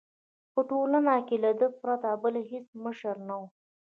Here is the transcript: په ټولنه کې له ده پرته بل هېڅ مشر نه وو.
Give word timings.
په 0.53 0.61
ټولنه 0.69 1.15
کې 1.27 1.35
له 1.43 1.51
ده 1.59 1.67
پرته 1.79 2.09
بل 2.21 2.35
هېڅ 2.51 2.67
مشر 2.85 3.15
نه 3.27 3.35
وو. 3.39 3.47